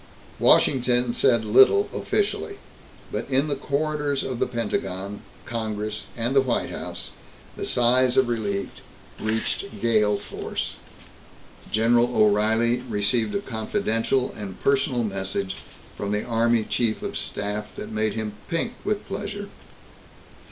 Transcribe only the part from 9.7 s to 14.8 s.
gale force. General O'Reilly received a confidential and